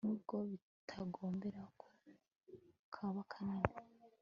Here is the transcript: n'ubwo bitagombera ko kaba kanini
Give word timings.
n'ubwo 0.05 0.35
bitagombera 0.49 1.63
ko 1.79 1.87
kaba 2.93 3.21
kanini 3.31 3.73